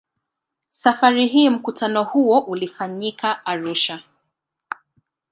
Safari 0.69 1.27
hii 1.27 1.49
mkutano 1.49 2.03
huo 2.03 2.39
ulifanyika 2.39 3.45
Arusha. 3.45 4.03